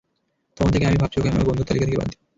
তখন 0.55 0.71
থেকে 0.73 0.87
আমি 0.89 0.97
ভাবছি, 1.01 1.17
ওকে 1.17 1.29
আমি 1.31 1.37
আমার 1.39 1.49
বন্ধুর 1.49 1.67
তালিকা 1.69 1.85
থেকে 1.87 1.99
বাদ 1.99 2.07
দেব। 2.11 2.19